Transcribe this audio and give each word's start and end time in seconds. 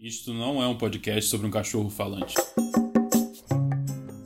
Isto 0.00 0.32
não 0.32 0.62
é 0.62 0.68
um 0.68 0.78
podcast 0.78 1.28
sobre 1.28 1.48
um 1.48 1.50
cachorro 1.50 1.90
falante. 1.90 2.36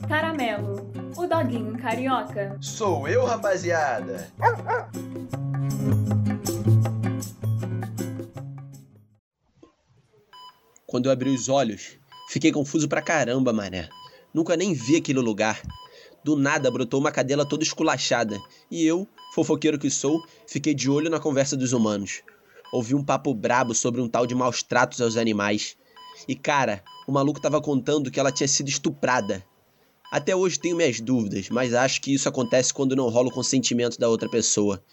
Caramelo, 0.07 0.87
o 1.17 1.25
doguinho 1.25 1.75
carioca. 1.79 2.55
Sou 2.61 3.07
eu, 3.07 3.25
rapaziada. 3.25 4.31
Quando 10.85 11.07
eu 11.07 11.11
abri 11.11 11.31
os 11.31 11.49
olhos, 11.49 11.97
fiquei 12.29 12.51
confuso 12.51 12.87
pra 12.87 13.01
caramba, 13.01 13.51
mané. 13.51 13.89
Nunca 14.31 14.55
nem 14.55 14.75
vi 14.75 14.97
aquele 14.97 15.21
lugar. 15.21 15.59
Do 16.23 16.35
nada 16.35 16.69
brotou 16.69 16.99
uma 16.99 17.11
cadela 17.11 17.49
toda 17.49 17.63
esculachada, 17.63 18.39
e 18.69 18.85
eu, 18.85 19.07
fofoqueiro 19.33 19.79
que 19.79 19.89
sou, 19.89 20.23
fiquei 20.47 20.75
de 20.75 20.87
olho 20.87 21.09
na 21.09 21.19
conversa 21.19 21.57
dos 21.57 21.73
humanos. 21.73 22.21
Ouvi 22.73 22.95
um 22.95 23.03
papo 23.03 23.35
brabo 23.35 23.75
sobre 23.75 24.01
um 24.01 24.09
tal 24.09 24.25
de 24.25 24.33
maus 24.33 24.63
tratos 24.63 24.99
aos 24.99 25.15
animais. 25.15 25.77
E 26.27 26.35
cara, 26.35 26.83
o 27.07 27.11
maluco 27.11 27.39
tava 27.39 27.61
contando 27.61 28.09
que 28.09 28.19
ela 28.19 28.31
tinha 28.31 28.47
sido 28.47 28.67
estuprada. 28.67 29.45
Até 30.11 30.35
hoje 30.35 30.59
tenho 30.59 30.75
minhas 30.75 30.99
dúvidas, 30.99 31.49
mas 31.49 31.75
acho 31.75 32.01
que 32.01 32.11
isso 32.11 32.27
acontece 32.27 32.73
quando 32.73 32.95
não 32.95 33.09
rola 33.09 33.27
o 33.27 33.31
consentimento 33.31 33.99
da 33.99 34.09
outra 34.09 34.27
pessoa. 34.27 34.83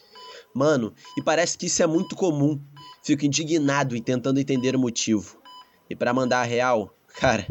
Mano, 0.55 0.93
e 1.17 1.23
parece 1.23 1.57
que 1.57 1.69
isso 1.69 1.83
é 1.83 1.87
muito 1.87 2.15
comum. 2.15 2.61
Fico 3.03 3.25
indignado 3.25 3.97
e 3.97 4.01
tentando 4.03 4.39
entender 4.39 4.77
o 4.77 4.79
motivo. 4.79 5.41
E 5.89 5.97
para 5.97 6.13
mandar 6.13 6.43
a 6.43 6.45
real, 6.45 6.95
cara, 7.19 7.49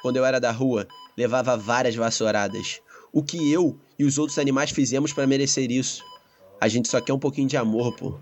quando 0.00 0.16
eu 0.16 0.24
era 0.24 0.40
da 0.40 0.52
rua, 0.52 0.88
levava 1.18 1.54
várias 1.54 1.94
vassouradas. 1.94 2.80
O 3.12 3.22
que 3.22 3.52
eu 3.52 3.78
e 3.98 4.06
os 4.06 4.16
outros 4.16 4.38
animais 4.38 4.70
fizemos 4.70 5.12
para 5.12 5.26
merecer 5.26 5.70
isso? 5.70 6.02
A 6.58 6.66
gente 6.66 6.88
só 6.88 6.98
quer 6.98 7.12
um 7.12 7.18
pouquinho 7.18 7.46
de 7.46 7.58
amor, 7.58 7.94
pô. 7.94 8.18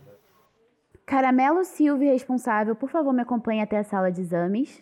Caramelo 1.06 1.64
Silvio, 1.64 2.10
responsável, 2.10 2.74
por 2.74 2.88
favor, 2.90 3.12
me 3.12 3.20
acompanhe 3.20 3.60
até 3.60 3.76
a 3.76 3.84
sala 3.84 4.10
de 4.10 4.22
exames. 4.22 4.80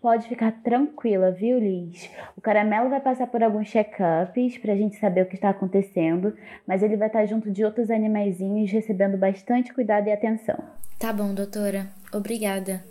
Pode 0.00 0.28
ficar 0.28 0.52
tranquila, 0.62 1.30
viu, 1.30 1.58
Liz? 1.58 2.10
O 2.36 2.40
Caramelo 2.40 2.90
vai 2.90 3.00
passar 3.00 3.26
por 3.28 3.42
alguns 3.42 3.70
check-ups 3.70 4.58
pra 4.58 4.76
gente 4.76 4.96
saber 4.96 5.22
o 5.22 5.26
que 5.26 5.36
está 5.36 5.48
acontecendo, 5.48 6.36
mas 6.66 6.82
ele 6.82 6.96
vai 6.96 7.06
estar 7.06 7.24
junto 7.24 7.50
de 7.50 7.64
outros 7.64 7.90
animaizinhos 7.90 8.70
recebendo 8.70 9.16
bastante 9.16 9.72
cuidado 9.72 10.08
e 10.08 10.12
atenção. 10.12 10.58
Tá 10.98 11.12
bom, 11.12 11.32
doutora. 11.32 11.86
Obrigada. 12.12 12.84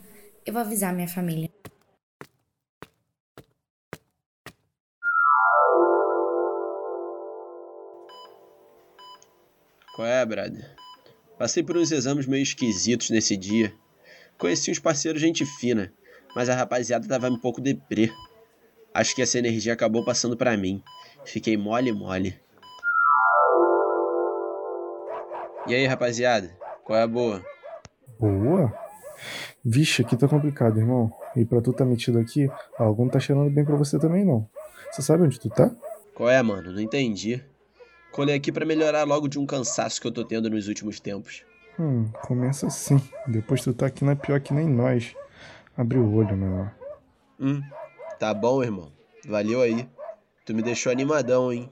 Eu 0.45 0.53
vou 0.53 0.61
avisar 0.61 0.93
minha 0.93 1.07
família. 1.07 1.49
Qual 9.95 10.07
é, 10.07 10.25
brother? 10.25 10.75
Passei 11.37 11.61
por 11.61 11.77
uns 11.77 11.91
exames 11.91 12.25
meio 12.25 12.41
esquisitos 12.41 13.11
nesse 13.11 13.37
dia. 13.37 13.71
Conheci 14.39 14.71
uns 14.71 14.79
parceiros 14.79 15.21
gente 15.21 15.45
fina, 15.45 15.93
mas 16.35 16.49
a 16.49 16.55
rapaziada 16.55 17.07
tava 17.07 17.29
um 17.29 17.37
pouco 17.37 17.61
deprê. 17.61 18.11
Acho 18.91 19.15
que 19.15 19.21
essa 19.21 19.37
energia 19.37 19.73
acabou 19.73 20.03
passando 20.03 20.35
para 20.35 20.57
mim. 20.57 20.81
Fiquei 21.23 21.55
mole 21.55 21.91
mole. 21.91 22.39
E 25.67 25.75
aí, 25.75 25.85
rapaziada? 25.85 26.49
Qual 26.83 26.97
é 26.97 27.03
a 27.03 27.07
boa? 27.07 27.45
Boa? 28.19 28.73
Vixe, 29.63 30.01
aqui 30.01 30.17
tá 30.17 30.27
complicado, 30.27 30.79
irmão. 30.79 31.13
E 31.35 31.45
pra 31.45 31.61
tu 31.61 31.71
tá 31.71 31.85
metido 31.85 32.17
aqui, 32.17 32.49
algum 32.79 33.07
tá 33.07 33.19
cheirando 33.19 33.49
bem 33.51 33.63
pra 33.63 33.75
você 33.75 33.99
também, 33.99 34.25
não. 34.25 34.47
Você 34.91 35.03
sabe 35.03 35.23
onde 35.23 35.39
tu 35.39 35.49
tá? 35.49 35.71
Qual 36.15 36.29
é, 36.29 36.41
mano? 36.41 36.71
Não 36.71 36.81
entendi. 36.81 37.43
Colei 38.13 38.35
aqui 38.35 38.51
para 38.51 38.63
melhorar 38.63 39.05
logo 39.05 39.27
de 39.27 39.39
um 39.39 39.45
cansaço 39.45 39.99
que 39.99 40.05
eu 40.05 40.11
tô 40.11 40.23
tendo 40.23 40.47
nos 40.47 40.67
últimos 40.67 40.99
tempos. 40.99 41.43
Hum, 41.79 42.05
começa 42.21 42.67
assim. 42.67 43.01
Depois 43.25 43.63
tu 43.63 43.73
tá 43.73 43.87
aqui 43.87 44.05
na 44.05 44.15
pior 44.15 44.39
que 44.39 44.53
nem 44.53 44.67
nós. 44.67 45.15
Abre 45.75 45.97
o 45.97 46.13
olho, 46.13 46.37
meu. 46.37 46.69
Hum, 47.39 47.59
tá 48.19 48.31
bom, 48.31 48.63
irmão. 48.63 48.91
Valeu 49.27 49.61
aí. 49.61 49.89
Tu 50.45 50.53
me 50.53 50.61
deixou 50.61 50.91
animadão, 50.91 51.51
hein? 51.51 51.71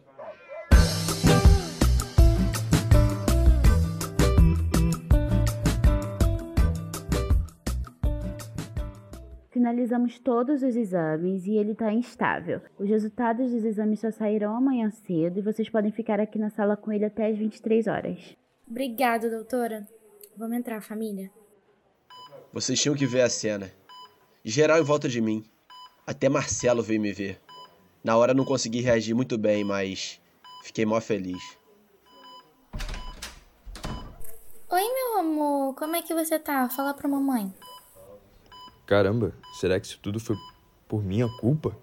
Finalizamos 9.62 10.18
todos 10.18 10.64
os 10.64 10.76
exames 10.76 11.46
e 11.46 11.52
ele 11.52 11.74
está 11.74 11.94
instável. 11.94 12.62
Os 12.80 12.90
resultados 12.90 13.52
dos 13.52 13.64
exames 13.64 14.00
só 14.00 14.10
sairão 14.10 14.56
amanhã 14.56 14.90
cedo 14.90 15.38
e 15.38 15.42
vocês 15.44 15.70
podem 15.70 15.92
ficar 15.92 16.20
aqui 16.20 16.40
na 16.40 16.50
sala 16.50 16.76
com 16.76 16.92
ele 16.92 17.06
até 17.06 17.28
as 17.28 17.38
23 17.38 17.86
horas. 17.86 18.36
Obrigada, 18.68 19.30
doutora. 19.30 19.88
Vamos 20.36 20.58
entrar, 20.58 20.82
família. 20.82 21.30
Vocês 22.52 22.82
tinham 22.82 22.96
que 22.96 23.06
ver 23.06 23.22
a 23.22 23.30
cena. 23.30 23.72
Geral 24.44 24.80
em 24.80 24.84
volta 24.84 25.08
de 25.08 25.22
mim. 25.22 25.46
Até 26.08 26.28
Marcelo 26.28 26.82
veio 26.82 27.00
me 27.00 27.14
ver. 27.14 27.40
Na 28.04 28.18
hora 28.18 28.34
não 28.34 28.44
consegui 28.44 28.82
reagir 28.82 29.14
muito 29.14 29.38
bem, 29.38 29.64
mas 29.64 30.20
fiquei 30.64 30.88
mó 30.88 31.00
feliz. 31.00 31.56
Oi, 34.72 34.94
meu 34.96 35.20
amor. 35.20 35.76
Como 35.76 35.96
é 35.96 36.02
que 36.02 36.16
você 36.16 36.40
tá? 36.40 36.68
Fala 36.68 36.96
pra 36.96 37.08
mamãe. 37.08 37.54
Caramba, 38.86 39.34
será 39.54 39.80
que 39.80 39.88
isso 39.88 40.00
tudo 40.02 40.20
foi 40.20 40.36
por 40.88 41.04
minha 41.04 41.28
culpa? 41.40 41.78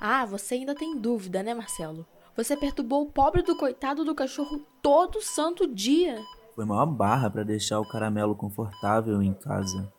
Ah, 0.00 0.24
você 0.24 0.54
ainda 0.54 0.74
tem 0.74 0.98
dúvida, 0.98 1.42
né, 1.42 1.54
Marcelo? 1.54 2.06
Você 2.36 2.56
perturbou 2.56 3.02
o 3.02 3.10
pobre 3.10 3.42
do 3.42 3.56
coitado 3.56 4.04
do 4.04 4.14
cachorro 4.14 4.60
todo 4.82 5.20
santo 5.20 5.66
dia. 5.66 6.18
Foi 6.54 6.64
maior 6.64 6.86
barra 6.86 7.30
para 7.30 7.42
deixar 7.42 7.78
o 7.80 7.88
caramelo 7.88 8.34
confortável 8.34 9.22
em 9.22 9.32
casa. 9.32 9.92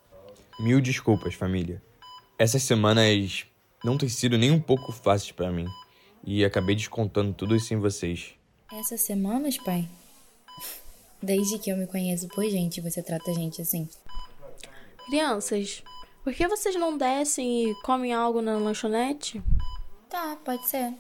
Mil 0.59 0.81
desculpas, 0.81 1.33
família. 1.33 1.81
Essas 2.37 2.63
semanas 2.63 3.45
não 3.83 3.97
têm 3.97 4.09
sido 4.09 4.37
nem 4.37 4.51
um 4.51 4.59
pouco 4.59 4.91
fáceis 4.91 5.31
para 5.31 5.51
mim. 5.51 5.67
E 6.23 6.43
acabei 6.45 6.75
descontando 6.75 7.33
tudo 7.33 7.55
isso 7.55 7.73
em 7.73 7.77
vocês. 7.77 8.35
Essas 8.71 9.01
semanas, 9.01 9.57
pai? 9.57 9.87
Desde 11.21 11.59
que 11.59 11.69
eu 11.69 11.77
me 11.77 11.85
conheço 11.85 12.27
por 12.29 12.43
gente, 12.45 12.81
você 12.81 13.01
trata 13.01 13.31
a 13.31 13.33
gente 13.33 13.61
assim. 13.61 13.87
Crianças, 15.05 15.83
por 16.23 16.33
que 16.33 16.47
vocês 16.47 16.75
não 16.75 16.97
descem 16.97 17.69
e 17.69 17.75
comem 17.81 18.13
algo 18.13 18.41
na 18.41 18.57
lanchonete? 18.57 19.43
Tá, 20.09 20.37
pode 20.43 20.67
ser. 20.69 20.93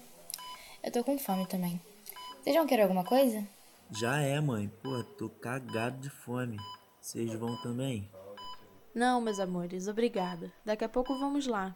Eu 0.83 0.91
tô 0.91 1.03
com 1.03 1.17
fome 1.17 1.47
também. 1.47 1.81
Vocês 2.41 2.55
vão 2.55 2.67
querer 2.67 2.81
alguma 2.83 3.05
coisa? 3.05 3.47
Já 3.89 4.19
é, 4.19 4.39
mãe. 4.41 4.69
Pô, 4.81 5.01
tô 5.17 5.29
cagado 5.29 5.97
de 5.97 6.09
fome. 6.09 6.57
Vocês 6.99 7.33
vão 7.35 7.55
também? 7.61 8.09
Não, 8.93 9.21
meus 9.21 9.39
amores, 9.39 9.87
obrigada. 9.87 10.51
Daqui 10.65 10.83
a 10.83 10.89
pouco 10.89 11.17
vamos 11.17 11.47
lá. 11.47 11.73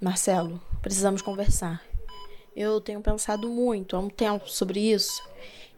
Marcelo, 0.00 0.60
precisamos 0.82 1.22
conversar. 1.22 1.82
Eu 2.54 2.78
tenho 2.80 3.00
pensado 3.00 3.48
muito 3.48 3.96
há 3.96 3.98
um 4.00 4.10
tempo 4.10 4.48
sobre 4.50 4.80
isso 4.80 5.22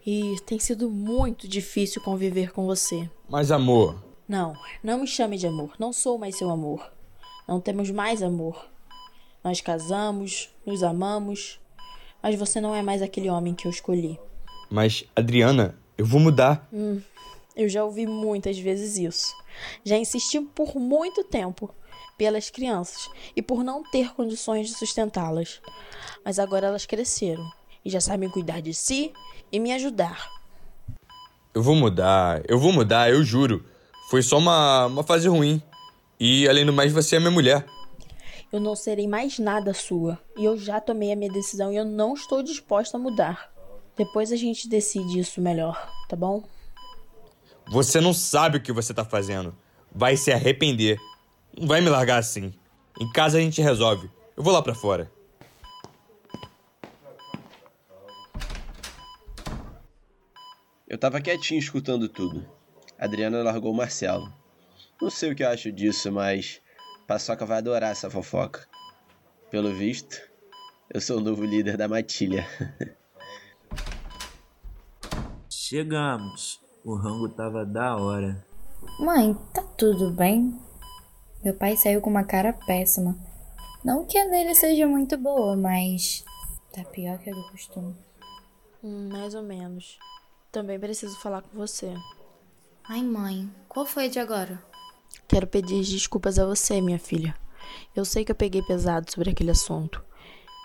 e 0.09 0.39
tem 0.45 0.57
sido 0.57 0.89
muito 0.89 1.49
difícil 1.49 2.01
conviver 2.01 2.53
com 2.53 2.65
você. 2.65 3.09
Mas 3.27 3.51
amor. 3.51 4.01
Não, 4.25 4.55
não 4.81 5.01
me 5.01 5.05
chame 5.05 5.37
de 5.37 5.45
amor. 5.45 5.73
Não 5.77 5.91
sou 5.91 6.17
mais 6.17 6.37
seu 6.37 6.49
amor. 6.49 6.89
Não 7.45 7.59
temos 7.59 7.91
mais 7.91 8.23
amor. 8.23 8.69
Nós 9.43 9.59
casamos, 9.59 10.49
nos 10.65 10.81
amamos, 10.81 11.59
mas 12.23 12.35
você 12.35 12.61
não 12.61 12.73
é 12.73 12.81
mais 12.81 13.01
aquele 13.01 13.29
homem 13.29 13.53
que 13.53 13.67
eu 13.67 13.69
escolhi. 13.69 14.17
Mas, 14.69 15.03
Adriana, 15.13 15.77
eu 15.97 16.05
vou 16.05 16.21
mudar. 16.21 16.69
Hum, 16.71 17.01
eu 17.53 17.67
já 17.67 17.83
ouvi 17.83 18.07
muitas 18.07 18.57
vezes 18.57 18.97
isso. 18.97 19.35
Já 19.83 19.97
insisti 19.97 20.39
por 20.39 20.77
muito 20.77 21.21
tempo 21.25 21.69
pelas 22.17 22.49
crianças 22.49 23.09
e 23.35 23.41
por 23.41 23.61
não 23.61 23.83
ter 23.83 24.13
condições 24.13 24.69
de 24.69 24.73
sustentá-las. 24.75 25.61
Mas 26.23 26.39
agora 26.39 26.67
elas 26.67 26.85
cresceram 26.85 27.45
e 27.83 27.89
já 27.89 28.01
sabem 28.01 28.29
cuidar 28.29 28.61
de 28.61 28.73
si 28.73 29.13
e 29.51 29.59
me 29.59 29.71
ajudar. 29.73 30.29
Eu 31.53 31.63
vou 31.63 31.75
mudar, 31.75 32.43
eu 32.47 32.59
vou 32.59 32.71
mudar, 32.71 33.09
eu 33.09 33.23
juro. 33.23 33.65
Foi 34.09 34.21
só 34.21 34.37
uma, 34.37 34.85
uma 34.85 35.03
fase 35.03 35.27
ruim. 35.27 35.61
E 36.19 36.47
além 36.47 36.65
do 36.65 36.73
mais, 36.73 36.91
você 36.91 37.15
é 37.15 37.19
minha 37.19 37.31
mulher. 37.31 37.65
Eu 38.51 38.59
não 38.59 38.75
serei 38.75 39.07
mais 39.07 39.39
nada 39.39 39.73
sua. 39.73 40.17
E 40.37 40.45
eu 40.45 40.57
já 40.57 40.79
tomei 40.79 41.11
a 41.11 41.15
minha 41.15 41.31
decisão 41.31 41.71
e 41.71 41.75
eu 41.75 41.83
não 41.83 42.13
estou 42.13 42.41
disposta 42.41 42.97
a 42.97 42.99
mudar. 42.99 43.51
Depois 43.97 44.31
a 44.31 44.35
gente 44.35 44.69
decide 44.69 45.19
isso 45.19 45.41
melhor, 45.41 45.91
tá 46.07 46.15
bom? 46.15 46.43
Você 47.69 47.99
não 47.99 48.13
sabe 48.13 48.57
o 48.57 48.61
que 48.61 48.71
você 48.71 48.93
tá 48.93 49.03
fazendo. 49.03 49.53
Vai 49.91 50.15
se 50.15 50.31
arrepender. 50.31 50.97
Não 51.59 51.67
vai 51.67 51.81
me 51.81 51.89
largar 51.89 52.19
assim. 52.19 52.53
Em 52.99 53.11
casa 53.11 53.37
a 53.37 53.41
gente 53.41 53.61
resolve. 53.61 54.09
Eu 54.37 54.43
vou 54.43 54.53
lá 54.53 54.61
para 54.61 54.75
fora. 54.75 55.11
Eu 60.87 60.97
tava 60.97 61.19
quietinho 61.19 61.59
escutando 61.59 62.07
tudo. 62.07 62.49
A 62.97 63.03
Adriana 63.03 63.43
largou 63.43 63.73
o 63.73 63.75
Marcelo. 63.75 64.31
Não 65.01 65.09
sei 65.09 65.31
o 65.31 65.35
que 65.35 65.43
eu 65.43 65.49
acho 65.49 65.69
disso, 65.69 66.09
mas 66.09 66.61
Paçoca 67.05 67.45
vai 67.45 67.57
adorar 67.57 67.91
essa 67.91 68.09
fofoca. 68.09 68.65
Pelo 69.51 69.73
visto, 69.73 70.17
eu 70.93 71.01
sou 71.01 71.17
o 71.17 71.21
novo 71.21 71.43
líder 71.43 71.75
da 71.75 71.89
matilha. 71.89 72.47
Chegamos. 75.51 76.61
O 76.85 76.95
rango 76.95 77.27
tava 77.27 77.65
da 77.65 77.97
hora. 77.97 78.45
Mãe, 79.01 79.33
tá 79.53 79.61
tudo 79.77 80.11
bem? 80.11 80.57
Meu 81.43 81.53
pai 81.53 81.75
saiu 81.75 81.99
com 81.99 82.09
uma 82.09 82.23
cara 82.23 82.53
péssima. 82.65 83.13
Não 83.83 84.05
que 84.05 84.17
a 84.17 84.25
dele 84.29 84.55
seja 84.55 84.87
muito 84.87 85.17
boa, 85.17 85.57
mas 85.57 86.23
tá 86.71 86.85
pior 86.85 87.19
que 87.19 87.29
a 87.29 87.33
do 87.33 87.51
costume. 87.51 87.93
Hum, 88.81 89.09
mais 89.11 89.35
ou 89.35 89.43
menos. 89.43 89.99
Também 90.57 90.79
preciso 90.79 91.15
falar 91.19 91.43
com 91.43 91.55
você. 91.55 91.93
Ai, 92.89 93.03
mãe, 93.03 93.47
qual 93.69 93.85
foi 93.85 94.05
a 94.05 94.07
de 94.07 94.17
agora? 94.17 94.59
Quero 95.27 95.45
pedir 95.45 95.83
desculpas 95.83 96.39
a 96.39 96.47
você, 96.47 96.81
minha 96.81 96.97
filha. 96.97 97.37
Eu 97.95 98.03
sei 98.03 98.25
que 98.25 98.31
eu 98.31 98.35
peguei 98.35 98.63
pesado 98.63 99.11
sobre 99.11 99.29
aquele 99.29 99.51
assunto. 99.51 100.03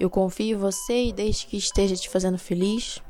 Eu 0.00 0.08
confio 0.08 0.56
em 0.56 0.58
você 0.58 1.08
e 1.08 1.12
desde 1.12 1.46
que 1.46 1.58
esteja 1.58 1.94
te 1.94 2.08
fazendo 2.08 2.38
feliz, 2.38 3.02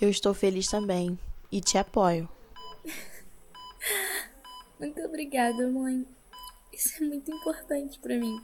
eu 0.00 0.10
estou 0.10 0.34
feliz 0.34 0.66
também 0.66 1.16
e 1.48 1.60
te 1.60 1.78
apoio. 1.78 2.28
Muito 4.80 5.00
obrigada, 5.02 5.68
mãe. 5.68 6.04
Isso 6.72 7.04
é 7.04 7.06
muito 7.06 7.30
importante 7.30 8.00
para 8.00 8.18
mim. 8.18 8.36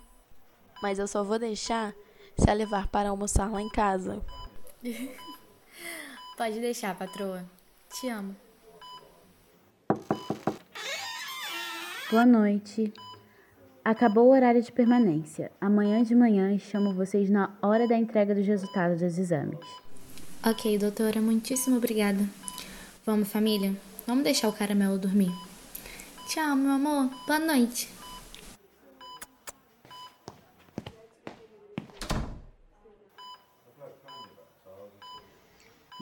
Mas 0.80 1.00
eu 1.00 1.08
só 1.08 1.24
vou 1.24 1.36
deixar 1.36 1.92
se 2.38 2.48
a 2.48 2.54
levar 2.54 2.86
para 2.86 3.08
almoçar 3.08 3.50
lá 3.50 3.60
em 3.60 3.70
casa. 3.70 4.24
Pode 6.38 6.60
deixar, 6.60 6.96
patroa. 6.96 7.56
Te 7.92 8.08
amo. 8.08 8.36
Boa 12.10 12.26
noite. 12.26 12.92
Acabou 13.84 14.26
o 14.26 14.30
horário 14.32 14.62
de 14.62 14.70
permanência. 14.70 15.50
Amanhã 15.60 16.02
de 16.02 16.14
manhã 16.14 16.58
chamo 16.58 16.92
vocês 16.94 17.30
na 17.30 17.56
hora 17.62 17.86
da 17.86 17.96
entrega 17.96 18.34
dos 18.34 18.46
resultados 18.46 19.00
dos 19.00 19.18
exames. 19.18 19.58
Ok, 20.44 20.78
doutora, 20.78 21.20
muitíssimo 21.20 21.76
obrigada. 21.76 22.24
Vamos, 23.04 23.28
família? 23.28 23.74
Vamos 24.06 24.24
deixar 24.24 24.48
o 24.48 24.52
caramelo 24.52 24.98
dormir. 24.98 25.32
Tchau, 26.28 26.54
meu 26.56 26.72
amor. 26.72 27.10
Boa 27.26 27.38
noite. 27.38 27.88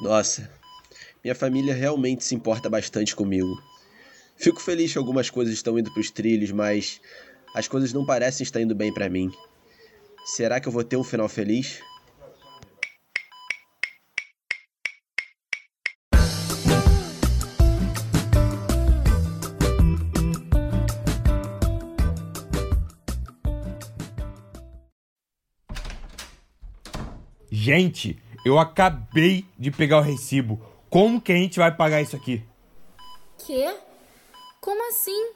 Nossa, 0.03 0.51
minha 1.25 1.35
família 1.35 1.75
realmente 1.75 2.23
se 2.23 2.35
importa 2.35 2.69
bastante 2.69 3.17
comigo. 3.17 3.59
Fico 4.37 4.61
feliz 4.61 4.93
que 4.93 4.99
algumas 4.99 5.31
coisas 5.31 5.55
estão 5.55 5.79
indo 5.79 5.91
para 5.91 6.01
os 6.01 6.11
trilhos, 6.11 6.53
mas 6.53 7.01
as 7.55 7.67
coisas 7.67 7.95
não 7.95 8.05
parecem 8.05 8.45
estar 8.45 8.61
indo 8.61 8.75
bem 8.75 8.93
para 8.93 9.09
mim. 9.09 9.33
Será 10.27 10.61
que 10.61 10.69
eu 10.69 10.73
vou 10.73 10.85
ter 10.85 10.99
um 10.99 11.03
final 11.03 11.27
feliz? 11.27 11.81
Gente, 27.51 28.19
eu 28.45 28.59
acabei 28.59 29.47
de 29.59 29.71
pegar 29.71 29.97
o 29.97 30.03
recibo. 30.03 30.74
Como 30.95 31.21
que 31.21 31.33
a 31.33 31.35
gente 31.35 31.59
vai 31.59 31.75
pagar 31.75 32.01
isso 32.03 32.15
aqui? 32.15 32.41
Quê? 33.45 33.75
Como 34.61 34.89
assim? 34.91 35.33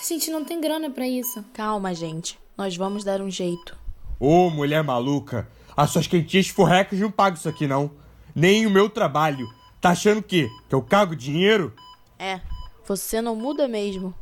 A 0.00 0.04
gente 0.06 0.30
não 0.30 0.44
tem 0.44 0.60
grana 0.60 0.88
para 0.88 1.04
isso. 1.08 1.44
Calma, 1.52 1.92
gente. 1.92 2.38
Nós 2.56 2.76
vamos 2.76 3.02
dar 3.02 3.20
um 3.20 3.28
jeito. 3.28 3.76
Ô, 4.20 4.50
mulher 4.50 4.84
maluca. 4.84 5.48
As 5.76 5.90
suas 5.90 6.06
quentinhas 6.06 6.46
furrecas 6.46 7.00
não 7.00 7.10
pagam 7.10 7.40
isso 7.40 7.48
aqui, 7.48 7.66
não. 7.66 7.90
Nem 8.36 8.66
o 8.66 8.70
meu 8.70 8.88
trabalho. 8.88 9.52
Tá 9.80 9.90
achando 9.90 10.18
o 10.18 10.22
quê? 10.22 10.48
Que 10.68 10.74
eu 10.76 10.80
cago 10.80 11.16
dinheiro? 11.16 11.74
É, 12.20 12.40
você 12.86 13.20
não 13.20 13.34
muda 13.34 13.66
mesmo. 13.66 14.14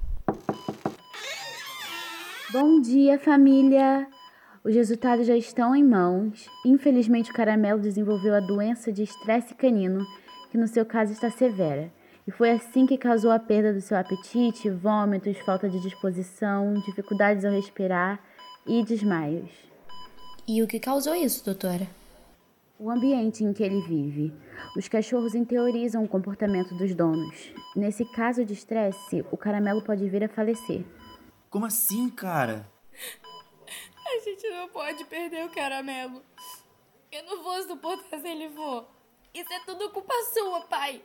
Bom 2.50 2.80
dia, 2.80 3.18
família! 3.18 4.08
Os 4.68 4.74
resultados 4.74 5.26
já 5.26 5.34
estão 5.34 5.74
em 5.74 5.82
mãos. 5.82 6.46
Infelizmente, 6.62 7.30
o 7.30 7.34
caramelo 7.34 7.80
desenvolveu 7.80 8.34
a 8.34 8.40
doença 8.40 8.92
de 8.92 9.02
estresse 9.02 9.54
canino, 9.54 10.06
que 10.50 10.58
no 10.58 10.68
seu 10.68 10.84
caso 10.84 11.10
está 11.10 11.30
severa. 11.30 11.90
E 12.26 12.30
foi 12.30 12.50
assim 12.50 12.84
que 12.84 12.98
causou 12.98 13.30
a 13.30 13.38
perda 13.38 13.72
do 13.72 13.80
seu 13.80 13.96
apetite, 13.96 14.68
vômitos, 14.68 15.38
falta 15.38 15.70
de 15.70 15.80
disposição, 15.80 16.74
dificuldades 16.84 17.46
ao 17.46 17.50
respirar 17.52 18.20
e 18.66 18.84
desmaios. 18.84 19.50
E 20.46 20.62
o 20.62 20.66
que 20.66 20.78
causou 20.78 21.14
isso, 21.14 21.42
doutora? 21.42 21.88
O 22.78 22.90
ambiente 22.90 23.42
em 23.42 23.54
que 23.54 23.62
ele 23.62 23.80
vive. 23.80 24.34
Os 24.76 24.86
cachorros 24.86 25.34
interiorizam 25.34 26.04
o 26.04 26.08
comportamento 26.08 26.76
dos 26.76 26.94
donos. 26.94 27.54
Nesse 27.74 28.04
caso 28.12 28.44
de 28.44 28.52
estresse, 28.52 29.24
o 29.32 29.36
caramelo 29.38 29.80
pode 29.80 30.06
vir 30.10 30.24
a 30.24 30.28
falecer. 30.28 30.84
Como 31.48 31.64
assim, 31.64 32.10
cara? 32.10 32.66
A 34.28 34.30
gente 34.30 34.50
não 34.50 34.68
pode 34.68 35.04
perder 35.06 35.46
o 35.46 35.48
caramelo. 35.48 36.22
Eu 37.10 37.24
não 37.24 37.42
vou 37.42 37.62
suportar 37.62 38.20
se 38.20 38.28
ele 38.28 38.50
for. 38.50 38.86
Isso 39.32 39.50
é 39.50 39.60
tudo 39.60 39.88
culpa 39.88 40.12
sua, 40.34 40.60
pai. 40.60 41.02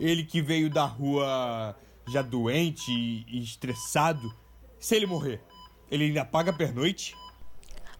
Ele 0.00 0.24
que 0.24 0.40
veio 0.40 0.70
da 0.70 0.86
rua 0.86 1.76
já 2.08 2.22
doente 2.22 2.90
e 2.90 3.42
estressado. 3.42 4.34
Se 4.80 4.96
ele 4.96 5.04
morrer, 5.04 5.42
ele 5.90 6.04
ainda 6.04 6.24
paga 6.24 6.50
pernoite? 6.50 7.14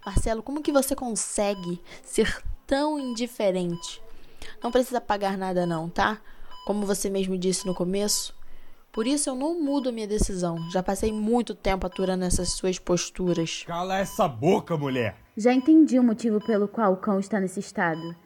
Marcelo, 0.06 0.42
como 0.42 0.62
que 0.62 0.72
você 0.72 0.96
consegue 0.96 1.78
ser 2.02 2.42
tão 2.66 2.98
indiferente? 2.98 4.00
Não 4.62 4.72
precisa 4.72 5.02
pagar 5.02 5.36
nada 5.36 5.66
não, 5.66 5.90
tá? 5.90 6.18
Como 6.64 6.86
você 6.86 7.10
mesmo 7.10 7.36
disse 7.36 7.66
no 7.66 7.74
começo, 7.74 8.34
por 8.96 9.06
isso 9.06 9.28
eu 9.28 9.34
não 9.34 9.60
mudo 9.60 9.90
a 9.90 9.92
minha 9.92 10.06
decisão. 10.06 10.56
Já 10.70 10.82
passei 10.82 11.12
muito 11.12 11.54
tempo 11.54 11.86
aturando 11.86 12.24
essas 12.24 12.52
suas 12.52 12.78
posturas. 12.78 13.62
Cala 13.66 13.98
essa 13.98 14.26
boca, 14.26 14.74
mulher! 14.74 15.14
Já 15.36 15.52
entendi 15.52 15.98
o 15.98 16.02
motivo 16.02 16.40
pelo 16.40 16.66
qual 16.66 16.94
o 16.94 16.96
cão 16.96 17.20
está 17.20 17.38
nesse 17.38 17.60
estado. 17.60 18.16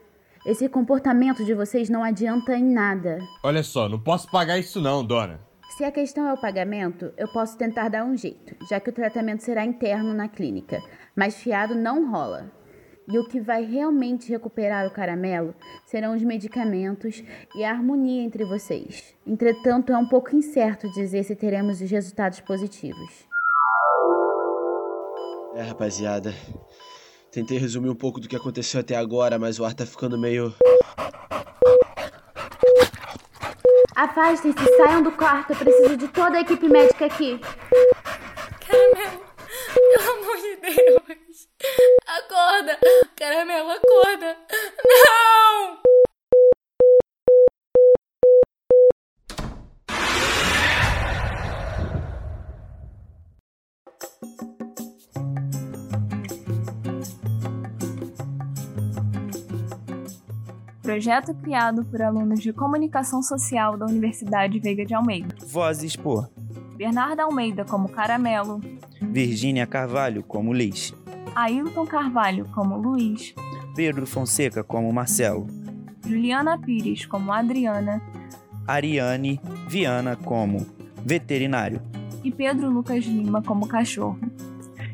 Esse 0.46 0.68
comportamento 0.68 1.44
de 1.44 1.54
vocês 1.54 1.90
não 1.90 2.04
adianta 2.04 2.56
em 2.56 2.72
nada. 2.72 3.18
Olha 3.42 3.64
só, 3.64 3.88
não 3.88 3.98
posso 3.98 4.30
pagar 4.30 4.60
isso 4.60 4.80
não, 4.80 5.04
dona. 5.04 5.40
Se 5.76 5.82
a 5.82 5.90
questão 5.90 6.28
é 6.28 6.32
o 6.32 6.40
pagamento, 6.40 7.12
eu 7.16 7.26
posso 7.32 7.58
tentar 7.58 7.88
dar 7.88 8.04
um 8.04 8.16
jeito, 8.16 8.54
já 8.68 8.78
que 8.78 8.90
o 8.90 8.92
tratamento 8.92 9.42
será 9.42 9.64
interno 9.64 10.14
na 10.14 10.28
clínica, 10.28 10.80
mas 11.16 11.34
fiado 11.34 11.74
não 11.74 12.12
rola. 12.12 12.52
E 13.10 13.18
o 13.18 13.24
que 13.24 13.40
vai 13.40 13.64
realmente 13.64 14.30
recuperar 14.30 14.86
o 14.86 14.90
caramelo 14.90 15.54
serão 15.84 16.14
os 16.14 16.22
medicamentos 16.22 17.24
e 17.54 17.64
a 17.64 17.70
harmonia 17.70 18.22
entre 18.22 18.44
vocês. 18.44 19.14
Entretanto, 19.26 19.92
é 19.92 19.96
um 19.96 20.08
pouco 20.08 20.36
incerto 20.36 20.88
dizer 20.92 21.24
se 21.24 21.34
teremos 21.34 21.80
os 21.80 21.90
resultados 21.90 22.40
positivos. 22.40 23.28
É, 25.54 25.62
rapaziada. 25.62 26.32
Tentei 27.32 27.58
resumir 27.58 27.88
um 27.88 27.94
pouco 27.94 28.20
do 28.20 28.28
que 28.28 28.36
aconteceu 28.36 28.80
até 28.80 28.96
agora, 28.96 29.38
mas 29.38 29.58
o 29.58 29.64
ar 29.64 29.74
tá 29.74 29.84
ficando 29.84 30.16
meio. 30.16 30.54
Afastem-se, 33.94 34.76
saiam 34.76 35.02
do 35.02 35.12
quarto. 35.12 35.52
Eu 35.52 35.56
preciso 35.56 35.96
de 35.96 36.08
toda 36.08 36.38
a 36.38 36.40
equipe 36.40 36.68
médica 36.68 37.06
aqui. 37.06 37.40
Projeto 60.90 61.32
criado 61.34 61.84
por 61.84 62.02
alunos 62.02 62.40
de 62.40 62.52
comunicação 62.52 63.22
social 63.22 63.76
da 63.78 63.86
Universidade 63.86 64.58
Veiga 64.58 64.84
de 64.84 64.92
Almeida. 64.92 65.36
Vozes 65.46 65.94
por 65.94 66.28
Bernarda 66.76 67.22
Almeida 67.22 67.64
como 67.64 67.88
Caramelo, 67.88 68.60
Virgínia 69.00 69.68
Carvalho 69.68 70.24
como 70.24 70.52
Liz, 70.52 70.92
Ailton 71.36 71.86
Carvalho 71.86 72.44
como 72.52 72.76
Luiz, 72.76 73.32
Pedro 73.76 74.04
Fonseca 74.04 74.64
como 74.64 74.92
Marcelo, 74.92 75.46
Juliana 76.04 76.58
Pires 76.58 77.06
como 77.06 77.32
Adriana. 77.32 78.02
Ariane 78.66 79.40
Viana 79.68 80.16
como 80.16 80.66
Veterinário. 81.04 81.80
e 82.24 82.32
Pedro 82.32 82.68
Lucas 82.68 83.04
Lima 83.04 83.40
como 83.40 83.68
Cachorro. 83.68 84.18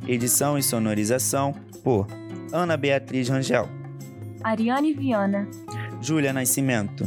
Edição 0.07 0.59
e 0.59 0.62
sonorização 0.62 1.55
por 1.83 2.07
Ana 2.53 2.76
Beatriz 2.76 3.31
Rangel, 3.31 3.67
Ariane 4.45 4.93
Viana, 4.93 5.49
Júlia 6.07 6.33
Nascimento, 6.33 7.05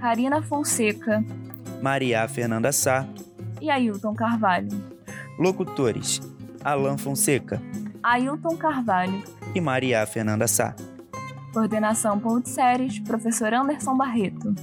Karina 0.00 0.40
Fonseca 0.40 1.22
Maria 1.82 2.26
Fernanda 2.26 2.72
Sá, 2.72 3.06
e 3.60 3.68
Ailton 3.68 4.14
Carvalho. 4.14 4.70
locutores 5.38 6.22
Alan 6.64 6.96
Fonseca 6.96 7.60
Ailton 8.02 8.56
Carvalho, 8.56 9.22
e 9.54 9.60
Maria 9.60 10.06
Fernanda 10.06 10.48
Sá. 10.48 10.74
Coordenação 11.52 12.18
Ponte 12.18 12.48
Séries, 12.48 12.98
professor 13.00 13.52
Anderson 13.52 13.94
Barreto. 13.94 14.54